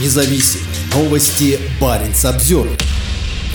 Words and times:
независим. 0.00 0.60
Новости 0.94 1.58
Баренц 1.80 2.24
обзор. 2.24 2.68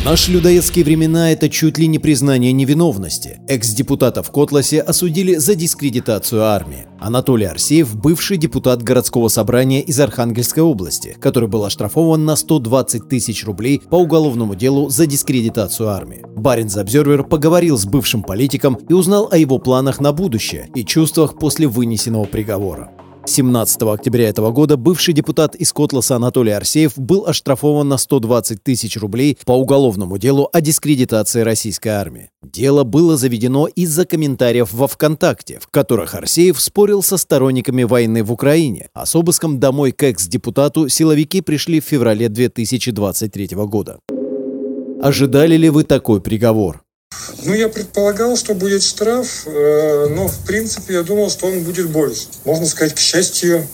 В 0.00 0.04
наши 0.04 0.32
людоедские 0.32 0.84
времена 0.84 1.30
это 1.30 1.48
чуть 1.48 1.78
ли 1.78 1.86
не 1.86 1.98
признание 1.98 2.52
невиновности. 2.52 3.40
Экс-депутата 3.48 4.22
в 4.22 4.30
Котласе 4.30 4.80
осудили 4.80 5.36
за 5.36 5.54
дискредитацию 5.54 6.42
армии. 6.42 6.86
Анатолий 7.00 7.46
Арсеев– 7.46 7.94
бывший 7.96 8.36
депутат 8.36 8.82
городского 8.82 9.28
собрания 9.28 9.80
из 9.80 9.98
Архангельской 10.00 10.62
области, 10.62 11.16
который 11.20 11.48
был 11.48 11.64
оштрафован 11.64 12.24
на 12.24 12.36
120 12.36 13.08
тысяч 13.08 13.44
рублей 13.44 13.80
по 13.88 13.96
уголовному 13.96 14.54
делу 14.54 14.90
за 14.90 15.06
дискредитацию 15.06 15.88
армии. 15.88 16.24
Баренц 16.36 16.76
Обзервер 16.76 17.24
поговорил 17.24 17.78
с 17.78 17.86
бывшим 17.86 18.22
политиком 18.22 18.74
и 18.74 18.92
узнал 18.92 19.28
о 19.30 19.38
его 19.38 19.58
планах 19.58 20.00
на 20.00 20.12
будущее 20.12 20.68
и 20.74 20.84
чувствах 20.84 21.38
после 21.38 21.68
вынесенного 21.68 22.24
приговора. 22.24 22.90
17 23.26 23.82
октября 23.82 24.28
этого 24.28 24.50
года 24.50 24.76
бывший 24.76 25.14
депутат 25.14 25.54
из 25.54 25.72
Котласа 25.72 26.16
Анатолий 26.16 26.52
Арсеев 26.52 26.92
был 26.96 27.26
оштрафован 27.26 27.88
на 27.88 27.96
120 27.96 28.62
тысяч 28.62 28.96
рублей 28.98 29.38
по 29.46 29.52
уголовному 29.52 30.18
делу 30.18 30.48
о 30.52 30.60
дискредитации 30.60 31.40
российской 31.40 31.88
армии. 31.88 32.30
Дело 32.42 32.84
было 32.84 33.16
заведено 33.16 33.66
из-за 33.66 34.04
комментариев 34.04 34.72
во 34.72 34.86
ВКонтакте, 34.86 35.58
в 35.58 35.68
которых 35.68 36.14
Арсеев 36.14 36.60
спорил 36.60 37.02
со 37.02 37.16
сторонниками 37.16 37.84
войны 37.84 38.22
в 38.22 38.30
Украине. 38.30 38.88
А 38.92 39.06
с 39.06 39.16
обыском 39.16 39.58
домой 39.58 39.92
к 39.92 40.02
экс-депутату 40.02 40.88
силовики 40.88 41.40
пришли 41.40 41.80
в 41.80 41.84
феврале 41.84 42.28
2023 42.28 43.48
года. 43.54 44.00
Ожидали 45.02 45.56
ли 45.56 45.70
вы 45.70 45.84
такой 45.84 46.20
приговор? 46.20 46.83
Ну, 47.42 47.54
я 47.54 47.68
предполагал, 47.68 48.36
что 48.36 48.54
будет 48.54 48.82
штраф, 48.82 49.44
э, 49.46 50.06
но, 50.10 50.28
в 50.28 50.38
принципе, 50.46 50.94
я 50.94 51.02
думал, 51.02 51.30
что 51.30 51.46
он 51.46 51.62
будет 51.62 51.88
больше. 51.88 52.26
Можно 52.44 52.66
сказать, 52.66 52.94
к 52.94 52.98
счастью, 52.98 53.66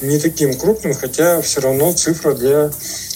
не 0.00 0.18
таким 0.18 0.54
крупным, 0.54 0.94
хотя 0.94 1.40
все 1.42 1.60
равно 1.60 1.92
цифра 1.92 2.34
для 2.34 2.70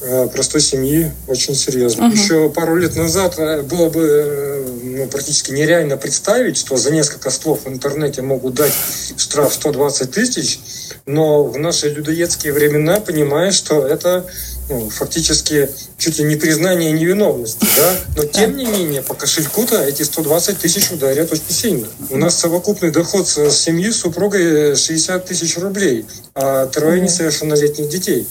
э, 0.00 0.28
простой 0.32 0.60
семьи 0.60 1.10
очень 1.26 1.54
серьезная. 1.54 2.08
Угу. 2.08 2.16
Еще 2.16 2.50
пару 2.50 2.76
лет 2.76 2.96
назад 2.96 3.34
э, 3.38 3.62
было 3.62 3.88
бы 3.88 4.64
ну, 4.82 5.06
практически 5.08 5.50
нереально 5.50 5.96
представить, 5.96 6.56
что 6.56 6.76
за 6.76 6.90
несколько 6.90 7.30
слов 7.30 7.64
в 7.64 7.68
интернете 7.68 8.22
могут 8.22 8.54
дать 8.54 8.72
штраф 9.16 9.52
120 9.52 10.10
тысяч, 10.10 10.60
но 11.06 11.44
в 11.44 11.58
наши 11.58 11.88
людоедские 11.88 12.52
времена 12.52 13.00
понимаешь, 13.00 13.54
что 13.54 13.86
это 13.86 14.26
ну, 14.68 14.90
фактически 14.90 15.68
чуть 15.96 16.18
ли 16.18 16.24
не 16.24 16.36
признание 16.36 16.92
невиновности, 16.92 17.66
да? 17.76 17.94
Но 18.16 18.24
тем 18.24 18.56
не 18.56 18.66
менее, 18.66 19.02
по 19.02 19.14
кошельку-то 19.14 19.82
эти 19.82 20.02
120 20.02 20.58
тысяч 20.58 20.90
ударят 20.90 21.32
очень 21.32 21.50
сильно. 21.50 21.86
У 22.10 22.16
нас 22.16 22.38
совокупный 22.38 22.90
доход 22.90 23.26
с 23.28 23.50
семьи 23.52 23.90
с 23.90 24.00
супругой 24.00 24.76
60 24.76 25.24
тысяч 25.24 25.56
рублей, 25.58 26.04
а 26.34 26.66
трое 26.66 27.00
несовершеннолетних 27.00 27.88
детей. 27.88 28.26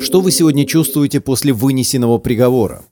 Что 0.00 0.20
вы 0.20 0.30
сегодня 0.30 0.66
чувствуете 0.66 1.20
после 1.20 1.52
вынесенного 1.52 2.18
приговора? 2.18 2.84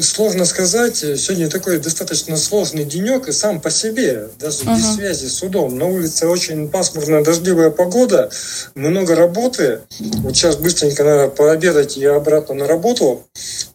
Сложно 0.00 0.44
сказать. 0.44 0.96
Сегодня 0.96 1.48
такой 1.48 1.78
достаточно 1.78 2.36
сложный 2.36 2.84
денек, 2.84 3.28
и 3.28 3.32
сам 3.32 3.60
по 3.60 3.70
себе, 3.70 4.28
даже 4.38 4.64
uh-huh. 4.64 4.76
без 4.76 4.94
связи 4.94 5.26
с 5.26 5.38
судом. 5.38 5.76
На 5.76 5.86
улице 5.86 6.26
очень 6.26 6.68
пасмурная, 6.68 7.22
дождливая 7.22 7.70
погода, 7.70 8.30
много 8.74 9.14
работы. 9.14 9.80
Вот 9.98 10.36
сейчас 10.36 10.56
быстренько 10.56 11.04
надо 11.04 11.28
пообедать 11.28 11.96
и 11.96 12.04
обратно 12.06 12.54
на 12.54 12.66
работу. 12.66 13.26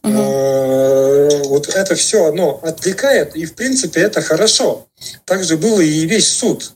Uh-huh. 0.02 1.48
Вот 1.48 1.68
это 1.68 1.94
все 1.94 2.26
одно 2.26 2.60
отвлекает, 2.62 3.36
и 3.36 3.46
в 3.46 3.54
принципе 3.54 4.00
это 4.00 4.20
хорошо. 4.22 4.86
Так 5.24 5.44
же 5.44 5.56
было 5.56 5.80
и 5.80 6.06
весь 6.06 6.28
суд. 6.28 6.72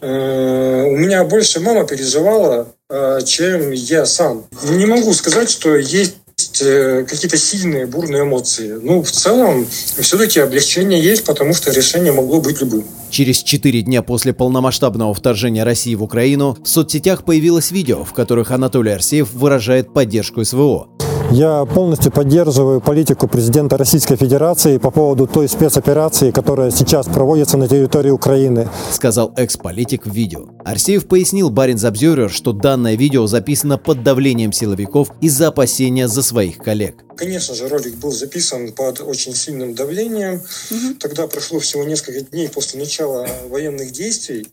Э, 0.00 0.84
у 0.86 0.96
меня 0.96 1.24
больше 1.24 1.60
мама 1.60 1.86
переживала, 1.86 2.74
э, 2.88 3.20
чем 3.24 3.70
я 3.70 4.06
сам. 4.06 4.46
Не 4.64 4.86
могу 4.86 5.12
сказать, 5.14 5.50
что 5.50 5.76
есть 5.76 6.16
какие-то 6.60 7.36
сильные, 7.36 7.86
бурные 7.86 8.22
эмоции. 8.22 8.78
Ну, 8.82 9.02
в 9.02 9.10
целом, 9.10 9.66
все-таки 9.98 10.40
облегчение 10.40 11.02
есть, 11.02 11.24
потому 11.24 11.54
что 11.54 11.70
решение 11.72 12.12
могло 12.12 12.40
быть 12.40 12.60
любым. 12.60 12.84
Через 13.10 13.42
четыре 13.42 13.82
дня 13.82 14.02
после 14.02 14.32
полномасштабного 14.32 15.12
вторжения 15.14 15.64
России 15.64 15.94
в 15.94 16.02
Украину 16.02 16.56
в 16.62 16.68
соцсетях 16.68 17.24
появилось 17.24 17.70
видео, 17.70 18.04
в 18.04 18.12
которых 18.12 18.50
Анатолий 18.50 18.92
Арсеев 18.92 19.32
выражает 19.32 19.92
поддержку 19.92 20.44
СВО. 20.44 20.88
Я 21.30 21.64
полностью 21.64 22.10
поддерживаю 22.10 22.80
политику 22.80 23.28
президента 23.28 23.76
Российской 23.76 24.16
Федерации 24.16 24.78
по 24.78 24.90
поводу 24.90 25.28
той 25.28 25.48
спецоперации, 25.48 26.32
которая 26.32 26.72
сейчас 26.72 27.06
проводится 27.06 27.56
на 27.56 27.68
территории 27.68 28.10
Украины. 28.10 28.68
Сказал 28.90 29.32
экс-политик 29.36 30.06
в 30.06 30.12
видео. 30.12 30.48
Арсеев 30.64 31.06
пояснил 31.06 31.50
Баринс 31.50 31.84
Обзервер, 31.84 32.30
что 32.30 32.52
данное 32.52 32.96
видео 32.96 33.28
записано 33.28 33.78
под 33.78 34.02
давлением 34.02 34.52
силовиков 34.52 35.12
из-за 35.20 35.48
опасения 35.48 36.08
за 36.08 36.24
своих 36.24 36.58
коллег. 36.58 37.04
Конечно 37.16 37.54
же, 37.54 37.68
ролик 37.68 37.94
был 37.96 38.10
записан 38.10 38.72
под 38.72 39.00
очень 39.00 39.34
сильным 39.34 39.74
давлением. 39.74 40.42
Угу. 40.70 40.94
Тогда 40.98 41.28
прошло 41.28 41.60
всего 41.60 41.84
несколько 41.84 42.22
дней 42.22 42.48
после 42.48 42.80
начала 42.80 43.28
военных 43.48 43.92
действий. 43.92 44.48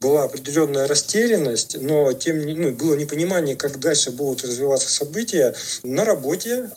Была 0.00 0.24
определенная 0.24 0.86
растерянность, 0.86 1.76
но 1.80 2.12
тем 2.12 2.46
не 2.46 2.54
ну, 2.54 2.72
было 2.72 2.94
непонимание, 2.94 3.56
как 3.56 3.80
дальше 3.80 4.10
будут 4.12 4.44
развиваться 4.44 4.88
события. 4.88 5.54
На 5.82 6.04
работе 6.04 6.70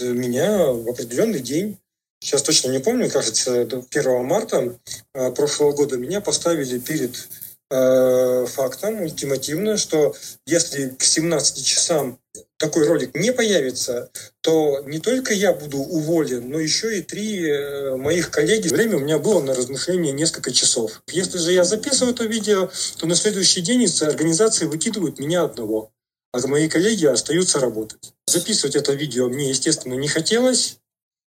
меня 0.00 0.72
в 0.72 0.88
определенный 0.88 1.40
день 1.40 1.78
сейчас 2.24 2.42
точно 2.42 2.70
не 2.70 2.78
помню, 2.78 3.10
кажется, 3.10 3.60
1 3.60 4.24
марта 4.24 4.76
а, 5.12 5.30
прошлого 5.30 5.72
года 5.72 5.96
меня 5.98 6.20
поставили 6.20 6.78
перед 6.78 7.28
э, 7.70 8.46
фактом 8.46 9.02
ультимативно, 9.02 9.76
что 9.76 10.14
если 10.46 10.88
к 10.88 11.02
17 11.02 11.64
часам 11.64 12.18
такой 12.56 12.86
ролик 12.86 13.14
не 13.14 13.32
появится, 13.32 14.10
то 14.40 14.82
не 14.86 14.98
только 14.98 15.34
я 15.34 15.52
буду 15.52 15.78
уволен, 15.78 16.48
но 16.48 16.58
еще 16.60 16.98
и 16.98 17.02
три 17.02 17.46
э, 17.46 17.96
моих 17.96 18.30
коллеги. 18.30 18.68
Время 18.68 18.96
у 18.96 19.00
меня 19.00 19.18
было 19.18 19.40
на 19.40 19.54
размышление 19.54 20.12
несколько 20.12 20.52
часов. 20.52 21.02
Если 21.08 21.38
же 21.38 21.52
я 21.52 21.64
записываю 21.64 22.14
это 22.14 22.24
видео, 22.24 22.70
то 22.98 23.06
на 23.06 23.14
следующий 23.14 23.60
день 23.60 23.82
из 23.82 24.00
организации 24.02 24.66
выкидывают 24.66 25.18
меня 25.18 25.42
одного, 25.42 25.90
а 26.32 26.46
мои 26.46 26.68
коллеги 26.68 27.06
остаются 27.06 27.60
работать. 27.60 28.14
Записывать 28.26 28.76
это 28.76 28.92
видео 28.92 29.28
мне, 29.28 29.50
естественно, 29.50 29.94
не 29.94 30.08
хотелось. 30.08 30.78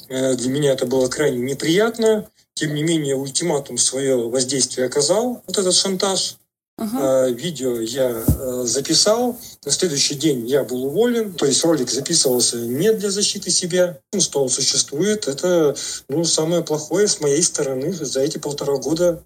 Э, 0.09 0.35
для 0.35 0.49
меня 0.49 0.73
это 0.73 0.87
было 0.87 1.09
крайне 1.09 1.39
неприятно. 1.39 2.29
Тем 2.59 2.75
не 2.75 2.83
менее, 2.83 3.15
ультиматум 3.15 3.79
свое 3.79 4.17
воздействие 4.17 4.89
оказал, 4.89 5.45
вот 5.47 5.59
этот 5.59 5.73
шантаж. 5.75 6.39
Uh-huh. 6.77 7.33
Видео 7.33 7.81
я 7.81 8.11
э, 8.11 8.63
записал. 8.65 9.39
На 9.65 9.71
следующий 9.71 10.17
день 10.17 10.45
я 10.49 10.65
был 10.65 10.87
уволен. 10.87 11.35
То 11.35 11.47
есть 11.47 11.65
ролик 11.65 11.89
записывался 11.89 12.57
не 12.57 12.93
для 12.93 13.13
защиты 13.13 13.51
себя. 13.51 14.01
Ну, 14.13 14.21
что 14.21 14.43
он 14.43 14.49
существует, 14.49 15.29
это 15.29 15.77
ну, 16.09 16.25
самое 16.25 16.65
плохое 16.65 17.07
с 17.07 17.21
моей 17.21 17.43
стороны 17.45 17.93
за 17.93 18.21
эти 18.23 18.39
полтора 18.39 18.77
года. 18.77 19.25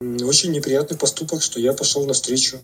Очень 0.00 0.50
неприятный 0.50 0.96
поступок, 0.96 1.42
что 1.42 1.60
я 1.60 1.74
пошел 1.74 2.04
навстречу. 2.06 2.58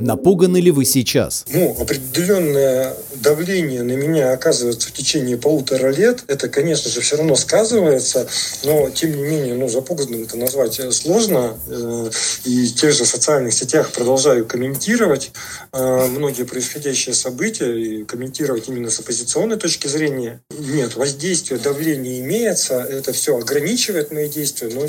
Напуганы 0.00 0.58
ли 0.58 0.70
вы 0.70 0.84
сейчас? 0.86 1.44
Ну, 1.48 1.76
определенное 1.78 2.96
давление 3.16 3.82
на 3.82 3.92
меня 3.92 4.32
оказывается 4.32 4.88
в 4.88 4.92
течение 4.92 5.36
полутора 5.36 5.88
лет. 5.88 6.24
Это, 6.26 6.48
конечно 6.48 6.90
же, 6.90 7.02
все 7.02 7.16
равно 7.16 7.36
сказывается, 7.36 8.26
но, 8.64 8.88
тем 8.90 9.14
не 9.14 9.22
менее, 9.22 9.54
ну, 9.54 9.68
запуганным 9.68 10.22
это 10.22 10.38
назвать 10.38 10.80
сложно. 10.94 11.58
Э, 11.68 12.10
и 12.44 12.66
в 12.66 12.74
тех 12.74 12.92
же 12.94 13.04
социальных 13.04 13.52
сетях 13.52 13.92
продолжаю 13.92 14.46
комментировать 14.46 15.32
э, 15.72 16.06
многие 16.06 16.44
происходящие 16.44 17.14
события 17.14 17.70
и 17.70 18.04
комментировать 18.04 18.68
именно 18.68 18.90
с 18.90 19.00
оппозиционной 19.00 19.56
точки 19.56 19.86
зрения. 19.86 20.42
Нет, 20.58 20.96
воздействие, 20.96 21.60
давление 21.60 22.20
имеется, 22.20 22.80
это 22.80 23.12
все 23.12 23.36
ограничивает 23.36 24.10
мои 24.12 24.28
действия, 24.28 24.70
но, 24.72 24.86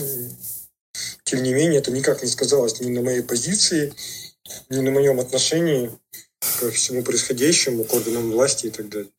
тем 1.25 1.43
не 1.43 1.53
менее, 1.53 1.79
это 1.79 1.91
никак 1.91 2.23
не 2.23 2.29
сказалось 2.29 2.79
ни 2.79 2.89
на 2.89 3.01
моей 3.01 3.21
позиции, 3.21 3.93
не 4.69 4.81
на 4.81 4.91
моем 4.91 5.19
отношении 5.19 5.91
ко 6.59 6.71
всему 6.71 7.03
происходящему, 7.03 7.83
к 7.83 7.93
органам 7.93 8.31
власти 8.31 8.67
и 8.67 8.69
так 8.69 8.89
далее. 8.89 9.09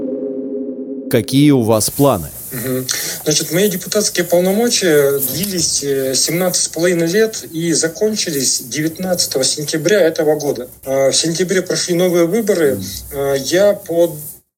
Какие 1.13 1.51
у 1.51 1.61
вас 1.61 1.91
планы? 1.91 2.31
Угу. 2.53 2.87
Значит, 3.25 3.53
мои 3.53 3.69
депутатские 3.69 4.25
полномочия 4.25 5.19
длились 5.19 5.85
17,5 5.85 7.03
э, 7.03 7.07
лет 7.07 7.45
и 7.53 7.73
закончились 7.75 8.63
19 8.63 9.47
сентября 9.47 10.01
этого 10.01 10.37
года. 10.37 10.71
А, 10.87 11.11
в 11.11 11.15
сентябре 11.15 11.61
прошли 11.61 11.95
новые 11.95 12.27
выборы. 12.27 12.81
А, 13.13 13.35
я 13.35 13.75
под 13.75 14.13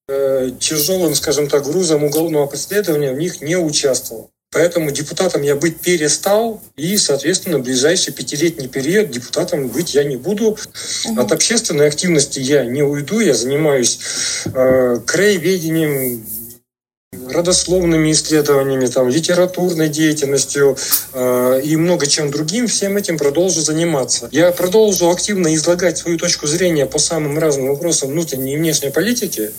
э, 0.08 0.52
тяжелым, 0.60 1.16
скажем 1.16 1.48
так, 1.48 1.64
грузом 1.64 2.04
уголовного 2.04 2.46
преследования 2.46 3.12
в 3.12 3.18
них 3.18 3.42
не 3.42 3.56
участвовал. 3.56 4.30
Поэтому 4.54 4.92
депутатом 4.92 5.42
я 5.42 5.56
быть 5.56 5.80
перестал, 5.80 6.62
и, 6.76 6.96
соответственно, 6.96 7.58
в 7.58 7.62
ближайший 7.62 8.12
пятилетний 8.12 8.68
период 8.68 9.10
депутатом 9.10 9.66
быть 9.66 9.94
я 9.94 10.04
не 10.04 10.16
буду. 10.16 10.56
Угу. 11.04 11.20
От 11.20 11.32
общественной 11.32 11.88
активности 11.88 12.38
я 12.38 12.64
не 12.64 12.84
уйду, 12.84 13.18
я 13.18 13.34
занимаюсь 13.34 13.98
э, 14.46 15.00
краеведением, 15.04 16.24
родословными 17.30 18.12
исследованиями, 18.12 18.86
там, 18.86 19.08
литературной 19.08 19.88
деятельностью 19.88 20.76
э, 21.12 21.60
и 21.64 21.74
много 21.76 22.06
чем 22.06 22.30
другим, 22.30 22.68
всем 22.68 22.96
этим 22.96 23.18
продолжу 23.18 23.60
заниматься. 23.60 24.28
Я 24.30 24.52
продолжу 24.52 25.10
активно 25.10 25.52
излагать 25.54 25.98
свою 25.98 26.16
точку 26.16 26.46
зрения 26.46 26.86
по 26.86 26.98
самым 26.98 27.38
разным 27.40 27.68
вопросам 27.68 28.10
внутренней 28.10 28.54
и 28.54 28.56
внешней 28.56 28.90
политики, 28.90 29.50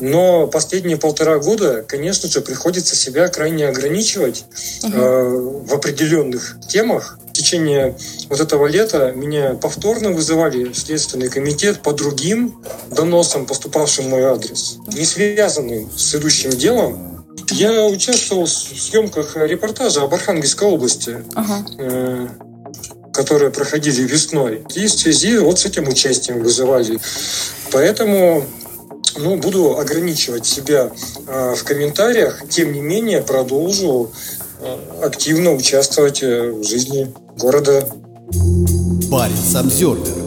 но 0.00 0.46
последние 0.46 0.96
полтора 0.96 1.38
года, 1.38 1.84
конечно 1.86 2.28
же, 2.28 2.40
приходится 2.40 2.96
себя 2.96 3.28
крайне 3.28 3.68
ограничивать 3.68 4.44
uh 4.82 4.90
э, 4.92 5.64
в 5.66 5.74
определенных 5.74 6.56
темах. 6.68 7.18
В 7.28 7.32
течение 7.32 7.96
вот 8.28 8.40
этого 8.40 8.66
лета 8.66 9.12
меня 9.12 9.54
повторно 9.54 10.10
вызывали 10.10 10.64
в 10.64 10.76
Следственный 10.76 11.28
комитет 11.28 11.80
по 11.80 11.92
другим 11.92 12.62
доносам, 12.90 13.46
поступавшим 13.46 14.06
в 14.06 14.08
мой 14.08 14.22
адрес, 14.22 14.78
не 14.92 15.04
связанным 15.04 15.90
с 15.96 16.14
идущим 16.14 16.50
делом. 16.50 17.24
Я 17.52 17.84
участвовал 17.84 18.44
в 18.44 18.48
съемках 18.50 19.36
репортажа 19.36 20.02
об 20.02 20.12
Архангельской 20.14 20.68
области. 20.68 21.22
uh 21.34 21.64
Э, 21.78 22.28
которые 23.12 23.50
проходили 23.50 24.02
весной. 24.02 24.62
И 24.74 24.86
в 24.86 24.90
связи 24.90 25.36
вот 25.38 25.58
с 25.58 25.66
этим 25.66 25.88
участием 25.88 26.42
вызывали. 26.42 26.98
Поэтому 27.72 28.44
ну, 29.18 29.36
буду 29.36 29.78
ограничивать 29.78 30.46
себя 30.46 30.90
э, 31.26 31.54
в 31.54 31.64
комментариях, 31.64 32.42
тем 32.48 32.72
не 32.72 32.80
менее 32.80 33.22
продолжу 33.22 34.10
э, 34.60 34.76
активно 35.02 35.52
участвовать 35.52 36.22
э, 36.22 36.50
в 36.50 36.62
жизни 36.64 37.12
города. 37.36 37.88
Парень 39.10 39.36
Самсервер 39.36 40.19